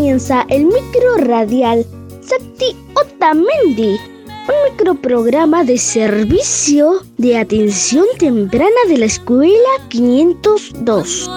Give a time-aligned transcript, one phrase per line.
[0.00, 1.84] comienza el micro radial
[2.22, 3.98] Sakti Otamendi,
[4.48, 11.30] un microprograma de servicio de atención temprana de la Escuela 502.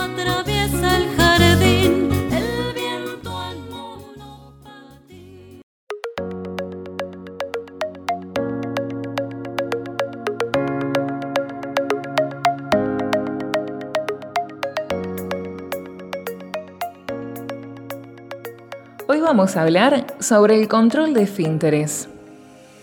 [19.24, 22.10] Vamos a hablar sobre el control de esfínteres.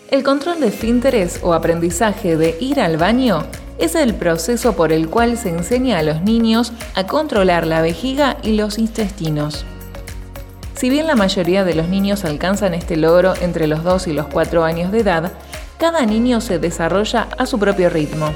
[0.09, 3.43] El control de esfínteres o aprendizaje de ir al baño
[3.77, 8.37] es el proceso por el cual se enseña a los niños a controlar la vejiga
[8.41, 9.65] y los intestinos.
[10.73, 14.25] Si bien la mayoría de los niños alcanzan este logro entre los 2 y los
[14.25, 15.31] 4 años de edad,
[15.77, 18.31] cada niño se desarrolla a su propio ritmo.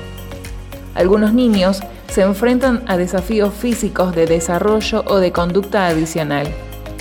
[0.94, 6.48] Algunos niños se enfrentan a desafíos físicos de desarrollo o de conducta adicional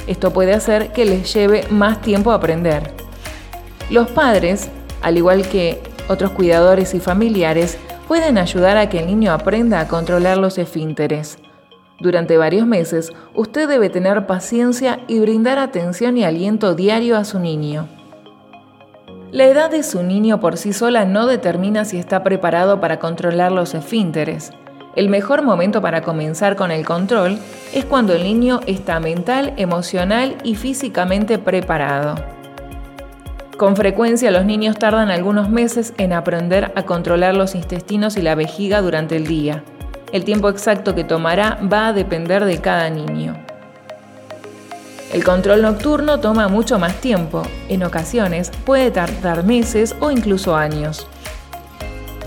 [0.06, 2.92] esto puede hacer que les lleve más tiempo aprender.
[3.91, 4.69] Los padres,
[5.02, 9.88] al igual que otros cuidadores y familiares, pueden ayudar a que el niño aprenda a
[9.88, 11.38] controlar los esfínteres.
[12.00, 17.38] Durante varios meses, usted debe tener paciencia y brindar atención y aliento diario a su
[17.38, 17.88] niño.
[19.30, 23.52] La edad de su niño por sí sola no determina si está preparado para controlar
[23.52, 24.52] los esfínteres.
[24.97, 27.39] El mejor momento para comenzar con el control
[27.73, 32.14] es cuando el niño está mental, emocional y físicamente preparado.
[33.56, 38.37] Con frecuencia los niños tardan algunos meses en aprender a controlar los intestinos y la
[38.37, 39.65] vejiga durante el día.
[40.12, 43.37] El tiempo exacto que tomará va a depender de cada niño.
[45.12, 51.06] El control nocturno toma mucho más tiempo, en ocasiones puede tardar meses o incluso años.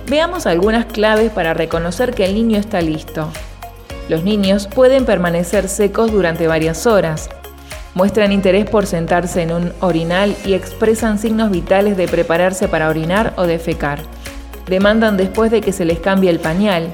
[0.09, 3.30] Veamos algunas claves para reconocer que el niño está listo.
[4.08, 7.30] Los niños pueden permanecer secos durante varias horas.
[7.94, 13.33] Muestran interés por sentarse en un orinal y expresan signos vitales de prepararse para orinar
[13.36, 13.99] o defecar.
[14.65, 16.87] Demandan después de que se les cambie el pañal.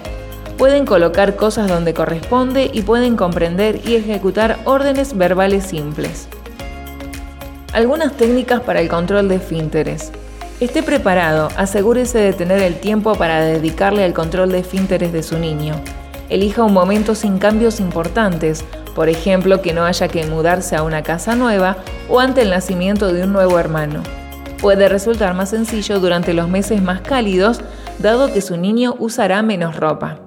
[0.58, 6.28] Pueden colocar cosas donde corresponde y pueden comprender y ejecutar órdenes verbales simples.
[7.74, 10.12] Algunas técnicas para el control de esfínteres.
[10.64, 15.38] Esté preparado, asegúrese de tener el tiempo para dedicarle al control de esfínteres de su
[15.38, 15.76] niño.
[16.30, 18.64] Elija un momento sin cambios importantes,
[18.96, 21.76] por ejemplo que no haya que mudarse a una casa nueva
[22.08, 24.04] o ante el nacimiento de un nuevo hermano.
[24.62, 27.60] Puede resultar más sencillo durante los meses más cálidos,
[28.00, 30.20] dado que su niño usará menos ropa.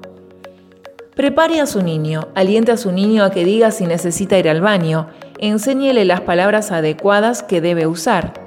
[1.14, 4.60] Prepare a su niño, aliente a su niño a que diga si necesita ir al
[4.60, 5.06] baño,
[5.38, 8.45] enséñele las palabras adecuadas que debe usar.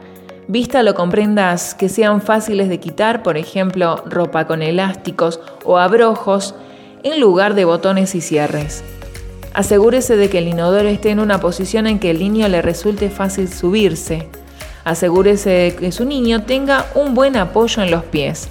[0.50, 6.56] Vístalo con prendas que sean fáciles de quitar, por ejemplo, ropa con elásticos o abrojos,
[7.04, 8.84] en lugar de botones y cierres.
[9.54, 13.12] Asegúrese de que el inodoro esté en una posición en que el niño le resulte
[13.12, 14.28] fácil subirse.
[14.86, 18.50] Asegúrese de que su niño tenga un buen apoyo en los pies.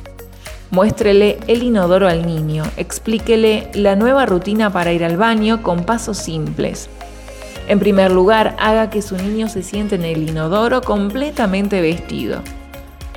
[0.70, 2.62] Muéstrele el inodoro al niño.
[2.76, 6.88] Explíquele la nueva rutina para ir al baño con pasos simples.
[7.68, 12.40] En primer lugar, haga que su niño se siente en el inodoro completamente vestido.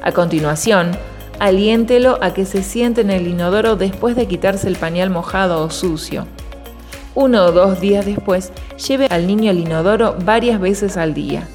[0.04, 0.92] A continuación,
[1.40, 5.70] aliéntelo a que se siente en el inodoro después de quitarse el pañal mojado o
[5.70, 6.28] sucio.
[7.16, 8.52] Uno o dos días después,
[8.88, 11.48] lleve al niño al inodoro varias veces al día.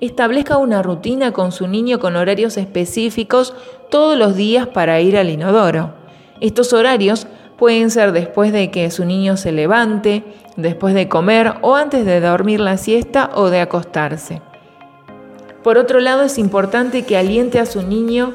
[0.00, 3.52] Establezca una rutina con su niño con horarios específicos
[3.90, 5.92] todos los días para ir al inodoro.
[6.40, 7.26] Estos horarios
[7.58, 10.22] pueden ser después de que su niño se levante,
[10.56, 14.40] después de comer o antes de dormir la siesta o de acostarse.
[15.62, 18.32] Por otro lado, es importante que aliente a su niño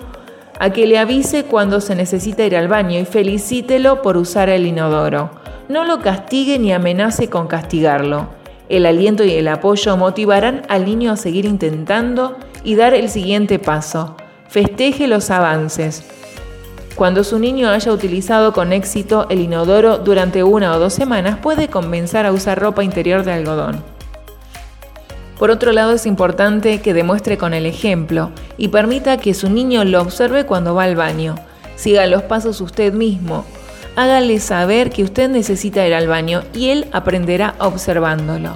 [0.59, 4.67] a que le avise cuando se necesita ir al baño y felicítelo por usar el
[4.67, 5.31] inodoro.
[5.69, 8.27] No lo castigue ni amenace con castigarlo.
[8.69, 13.57] El aliento y el apoyo motivarán al niño a seguir intentando y dar el siguiente
[13.57, 14.15] paso.
[14.47, 16.22] Festeje los avances.
[16.95, 21.67] Cuando su niño haya utilizado con éxito el inodoro durante una o dos semanas, puede
[21.67, 23.83] comenzar a usar ropa interior de algodón.
[25.39, 29.83] Por otro lado, es importante que demuestre con el ejemplo y permita que su niño
[29.83, 31.35] lo observe cuando va al baño.
[31.75, 33.43] Siga los pasos usted mismo.
[33.95, 38.55] Hágale saber que usted necesita ir al baño y él aprenderá observándolo.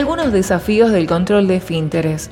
[0.00, 2.30] Algunos desafíos del control de esfínteres.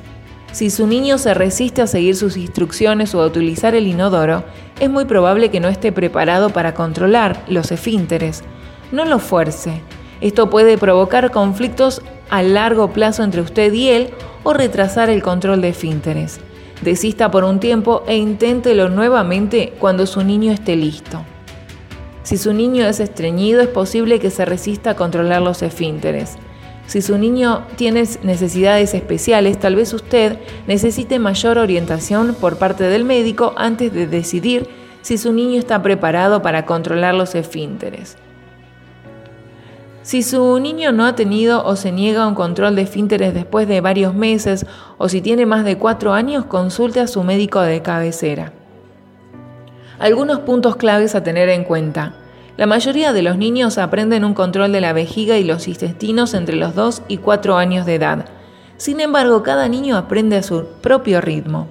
[0.51, 4.43] Si su niño se resiste a seguir sus instrucciones o a utilizar el inodoro,
[4.79, 8.41] es muy probable que no esté preparado para controlar los esfínteres.
[8.91, 9.83] No lo fuerce.
[10.19, 12.01] Esto puede provocar conflictos
[12.31, 14.09] a largo plazo entre usted y él
[14.41, 16.39] o retrasar el control de esfínteres.
[16.81, 21.23] Desista por un tiempo e inténtelo nuevamente cuando su niño esté listo.
[22.23, 26.39] Si su niño es estreñido, es posible que se resista a controlar los esfínteres.
[26.89, 33.05] Si su niño tiene necesidades especiales, tal vez usted necesite mayor orientación por parte del
[33.05, 34.67] médico antes de decidir
[35.03, 38.17] si su niño está preparado para controlar los esfínteres.
[40.01, 43.81] Si su niño no ha tenido o se niega un control de esfínteres después de
[43.81, 44.65] varios meses
[44.97, 48.51] o si tiene más de cuatro años, consulte a su médico de cabecera.
[49.99, 52.15] Algunos puntos claves a tener en cuenta.
[52.59, 56.57] La mayoría de los niños aprenden un control de la vejiga y los intestinos entre
[56.57, 58.25] los 2 y 4 años de edad.
[58.75, 61.67] Sin embargo, cada niño aprende a su propio ritmo.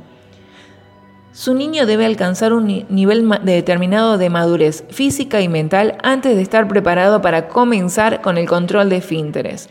[1.30, 6.66] Su niño debe alcanzar un nivel determinado de madurez física y mental antes de estar
[6.66, 9.68] preparado para comenzar con el control de esfínteres.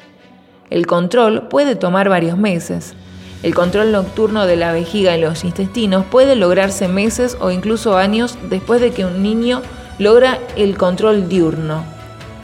[0.70, 2.94] El control puede tomar varios meses.
[3.42, 8.38] El control nocturno de la vejiga y los intestinos puede lograrse meses o incluso años
[8.52, 9.64] después de que un niño
[10.00, 11.84] logra el control diurno.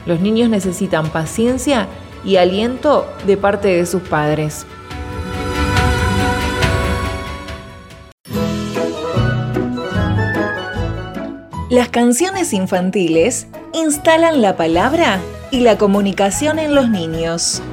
[0.06, 1.88] Los niños necesitan paciencia
[2.26, 4.66] y aliento de parte de sus padres.
[11.70, 15.20] Las canciones infantiles instalan la palabra
[15.50, 17.64] y la comunicación en los niños.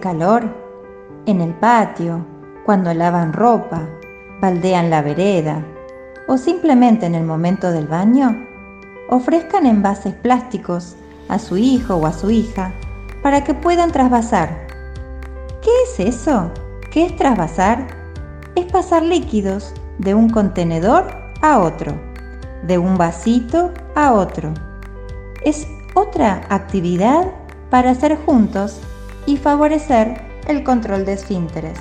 [0.00, 0.44] Calor,
[1.26, 2.24] en el patio,
[2.64, 3.88] cuando lavan ropa,
[4.40, 5.64] baldean la vereda
[6.28, 8.46] o simplemente en el momento del baño,
[9.08, 10.96] ofrezcan envases plásticos
[11.28, 12.72] a su hijo o a su hija
[13.22, 14.66] para que puedan trasvasar.
[15.62, 16.50] ¿Qué es eso?
[16.90, 17.86] ¿Qué es trasvasar?
[18.54, 21.06] Es pasar líquidos de un contenedor
[21.40, 21.92] a otro,
[22.66, 24.52] de un vasito a otro.
[25.44, 27.26] Es otra actividad
[27.70, 28.80] para hacer juntos
[29.28, 31.78] y favorecer el control de esfínteres.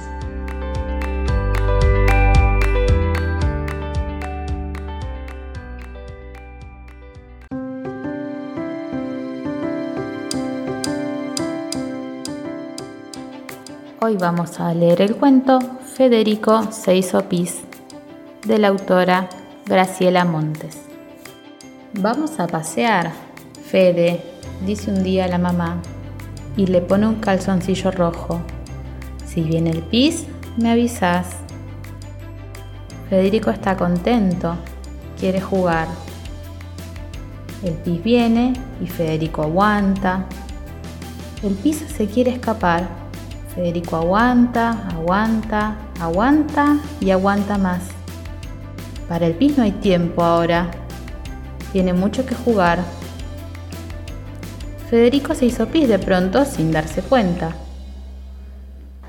[14.01, 15.59] Hoy vamos a leer el cuento
[15.95, 17.61] Federico se hizo pis
[18.45, 19.29] de la autora
[19.65, 20.77] Graciela Montes.
[21.93, 23.13] Vamos a pasear,
[23.65, 24.21] Fede,
[24.65, 25.81] dice un día la mamá
[26.57, 28.41] y le pone un calzoncillo rojo.
[29.25, 30.25] Si viene el pis,
[30.57, 31.27] me avisas.
[33.09, 34.55] Federico está contento,
[35.17, 35.87] quiere jugar.
[37.63, 40.25] El pis viene y Federico aguanta.
[41.43, 42.87] El pis se quiere escapar.
[43.55, 47.81] Federico aguanta, aguanta, aguanta y aguanta más.
[49.07, 50.69] Para el pis no hay tiempo ahora.
[51.71, 52.79] Tiene mucho que jugar.
[54.89, 57.53] Federico se hizo pis de pronto sin darse cuenta.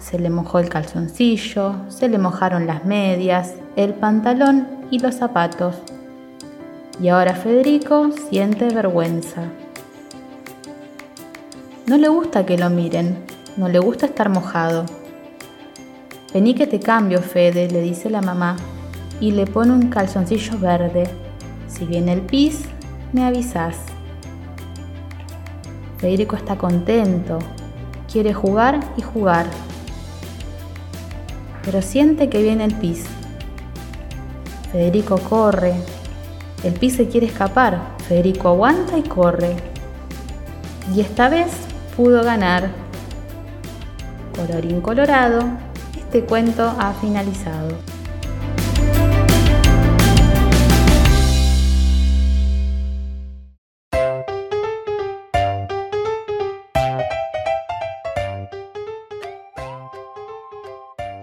[0.00, 5.76] Se le mojó el calzoncillo, se le mojaron las medias, el pantalón y los zapatos.
[7.00, 9.42] Y ahora Federico siente vergüenza.
[11.86, 13.16] No le gusta que lo miren,
[13.56, 14.84] no le gusta estar mojado.
[16.34, 18.56] Vení que te cambio, Fede, le dice la mamá,
[19.20, 21.08] y le pone un calzoncillo verde.
[21.68, 22.64] Si viene el pis,
[23.12, 23.76] me avisas.
[25.98, 27.38] Federico está contento,
[28.10, 29.46] quiere jugar y jugar,
[31.64, 33.04] pero siente que viene el pis.
[34.70, 35.74] Federico corre,
[36.62, 39.56] el pis se quiere escapar, Federico aguanta y corre.
[40.94, 41.50] Y esta vez
[41.96, 42.70] pudo ganar.
[44.36, 45.40] Colorín colorado,
[45.96, 47.87] este cuento ha finalizado.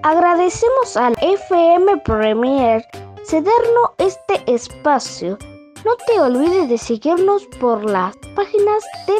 [0.05, 2.85] Agradecemos al FM Premier
[3.25, 5.35] cedernos este espacio.
[5.83, 9.13] No te olvides de seguirnos por las páginas de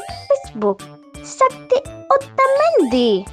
[0.44, 0.78] Facebook.
[1.24, 1.78] Sakti
[2.14, 3.26] Otamendi.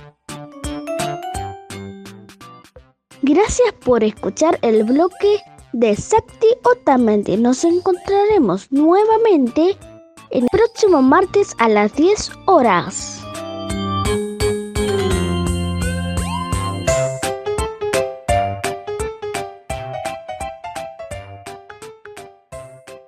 [3.21, 5.38] Gracias por escuchar el bloque
[5.75, 7.37] de Sakti Otamendi.
[7.37, 9.76] Nos encontraremos nuevamente
[10.30, 13.22] el próximo martes a las 10 horas.